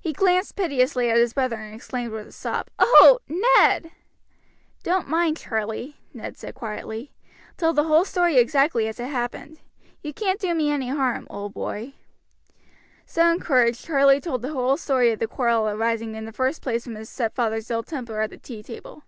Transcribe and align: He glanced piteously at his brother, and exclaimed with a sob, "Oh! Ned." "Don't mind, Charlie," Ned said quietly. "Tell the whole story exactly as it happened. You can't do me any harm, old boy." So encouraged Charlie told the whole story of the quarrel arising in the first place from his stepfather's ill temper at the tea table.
He 0.00 0.14
glanced 0.14 0.56
piteously 0.56 1.10
at 1.10 1.18
his 1.18 1.34
brother, 1.34 1.56
and 1.56 1.74
exclaimed 1.74 2.10
with 2.14 2.28
a 2.28 2.32
sob, 2.32 2.68
"Oh! 2.78 3.18
Ned." 3.28 3.90
"Don't 4.82 5.10
mind, 5.10 5.36
Charlie," 5.36 5.98
Ned 6.14 6.38
said 6.38 6.54
quietly. 6.54 7.12
"Tell 7.58 7.74
the 7.74 7.84
whole 7.84 8.06
story 8.06 8.38
exactly 8.38 8.88
as 8.88 8.98
it 8.98 9.08
happened. 9.10 9.58
You 10.02 10.14
can't 10.14 10.40
do 10.40 10.54
me 10.54 10.70
any 10.70 10.88
harm, 10.88 11.26
old 11.28 11.52
boy." 11.52 11.92
So 13.04 13.30
encouraged 13.30 13.84
Charlie 13.84 14.22
told 14.22 14.40
the 14.40 14.54
whole 14.54 14.78
story 14.78 15.12
of 15.12 15.18
the 15.18 15.26
quarrel 15.28 15.68
arising 15.68 16.14
in 16.14 16.24
the 16.24 16.32
first 16.32 16.62
place 16.62 16.84
from 16.84 16.94
his 16.94 17.10
stepfather's 17.10 17.70
ill 17.70 17.82
temper 17.82 18.22
at 18.22 18.30
the 18.30 18.38
tea 18.38 18.62
table. 18.62 19.02